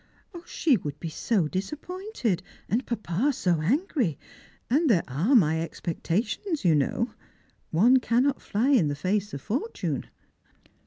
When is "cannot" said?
7.97-8.41